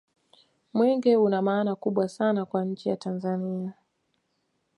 [0.73, 3.73] mwenge una maana kubwa sana kwa nchi ya tanzania